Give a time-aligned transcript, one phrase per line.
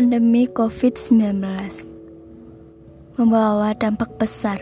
[0.00, 1.44] Pandemi COVID-19
[3.20, 4.56] membawa dampak besar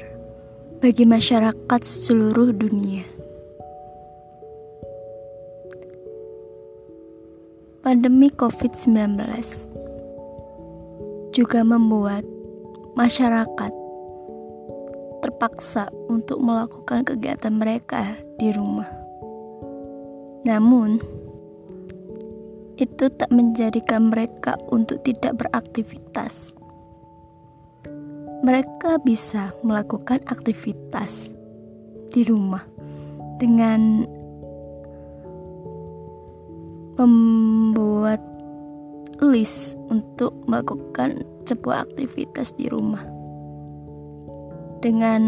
[0.82, 3.06] bagi masyarakat seluruh dunia.
[7.86, 8.98] Pandemi COVID-19
[11.30, 12.26] juga membuat
[12.98, 13.70] masyarakat
[15.22, 18.90] terpaksa untuk melakukan kegiatan mereka di rumah.
[20.42, 20.98] Namun,
[22.78, 26.54] itu tak menjadikan mereka untuk tidak beraktivitas.
[28.46, 31.34] Mereka bisa melakukan aktivitas
[32.14, 32.62] di rumah
[33.42, 34.06] dengan
[36.94, 38.22] membuat
[39.18, 43.02] list untuk melakukan sebuah aktivitas di rumah.
[44.78, 45.22] Dengan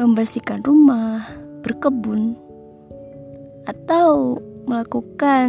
[0.00, 1.20] membersihkan rumah,
[1.60, 2.32] berkebun,
[3.68, 5.48] atau melakukan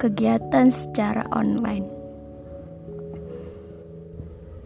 [0.00, 1.84] kegiatan secara online.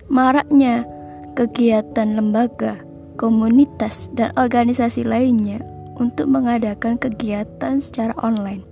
[0.06, 0.86] Maraknya
[1.34, 2.78] kegiatan lembaga,
[3.18, 5.58] komunitas, dan organisasi lainnya
[5.98, 8.62] untuk mengadakan kegiatan secara online,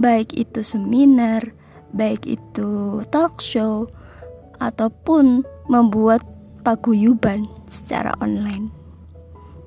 [0.00, 1.52] baik itu seminar,
[1.92, 3.90] baik itu talk show,
[4.62, 6.24] ataupun membuat
[6.62, 8.72] paguyuban secara online.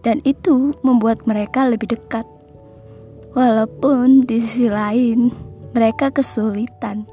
[0.03, 2.27] Dan itu membuat mereka lebih dekat
[3.33, 5.33] Walaupun di sisi lain
[5.73, 7.09] mereka kesulitan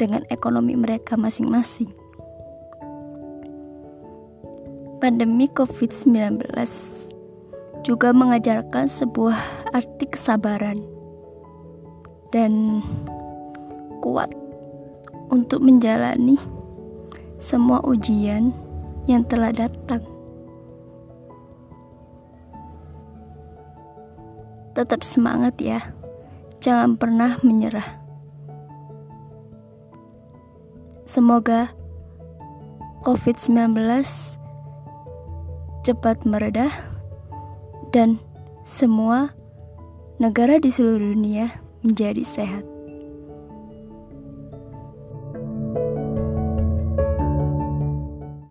[0.00, 1.92] dengan ekonomi mereka masing-masing.
[4.96, 6.40] Pandemi COVID-19
[7.84, 9.36] juga mengajarkan sebuah
[9.76, 10.80] arti kesabaran
[12.32, 12.80] dan
[14.00, 14.32] kuat
[15.28, 16.40] untuk menjalani
[17.36, 18.56] semua ujian
[19.04, 20.15] yang telah datang.
[24.76, 25.80] Tetap semangat ya.
[26.60, 28.04] Jangan pernah menyerah.
[31.08, 31.72] Semoga
[33.08, 33.72] COVID-19
[35.80, 36.74] cepat meredah
[37.96, 38.20] dan
[38.68, 39.32] semua
[40.20, 42.75] negara di seluruh dunia menjadi sehat.